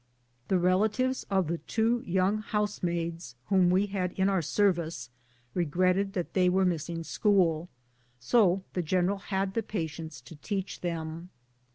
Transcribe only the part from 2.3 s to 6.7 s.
housemaids whom we had in our service regretted that they were